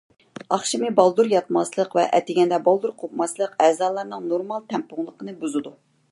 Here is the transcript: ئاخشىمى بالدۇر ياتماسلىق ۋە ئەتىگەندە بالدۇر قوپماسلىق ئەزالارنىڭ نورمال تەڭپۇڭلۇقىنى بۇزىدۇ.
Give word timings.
ئاخشىمى 0.55 0.87
بالدۇر 0.99 1.27
ياتماسلىق 1.33 1.91
ۋە 1.97 2.05
ئەتىگەندە 2.19 2.59
بالدۇر 2.67 2.93
قوپماسلىق 3.01 3.53
ئەزالارنىڭ 3.65 4.25
نورمال 4.31 4.65
تەڭپۇڭلۇقىنى 4.73 5.37
بۇزىدۇ. 5.45 5.75